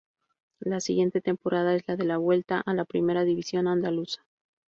[0.61, 4.25] La siguiente temporada es la de la vuelta a la Primera División andaluza.